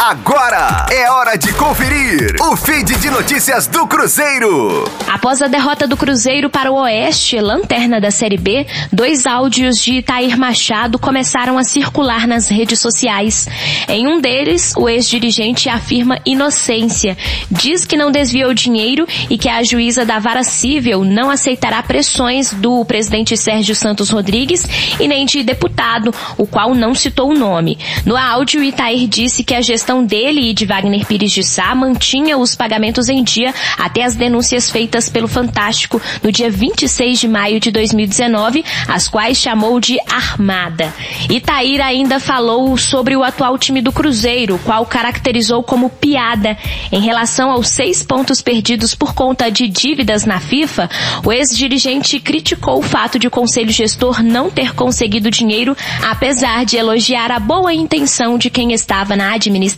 [0.00, 4.84] Agora é hora de conferir o feed de notícias do Cruzeiro.
[5.08, 9.94] Após a derrota do Cruzeiro para o Oeste, lanterna da Série B, dois áudios de
[9.94, 13.48] Itair Machado começaram a circular nas redes sociais.
[13.88, 17.18] Em um deles, o ex-dirigente afirma inocência,
[17.50, 22.52] diz que não desviou dinheiro e que a juíza da vara civil não aceitará pressões
[22.52, 24.64] do presidente Sérgio Santos Rodrigues
[25.00, 27.76] e nem de deputado, o qual não citou o nome.
[28.06, 31.74] No áudio, Itair disse que a gestão gestão dele e de Wagner Pires de Sá
[31.74, 37.26] mantinha os pagamentos em dia até as denúncias feitas pelo Fantástico no dia 26 de
[37.26, 40.92] maio de 2019, as quais chamou de armada.
[41.30, 46.58] Itaíra ainda falou sobre o atual time do Cruzeiro, qual caracterizou como piada.
[46.92, 50.90] Em relação aos seis pontos perdidos por conta de dívidas na FIFA,
[51.24, 55.74] o ex-dirigente criticou o fato de o conselho gestor não ter conseguido dinheiro,
[56.06, 59.77] apesar de elogiar a boa intenção de quem estava na administração